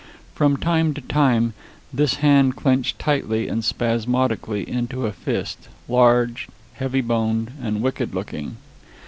[0.33, 1.53] From time to time
[1.93, 8.57] this hand clenched tightly and spasmodically into a fist, large, heavy boned and wicked looking.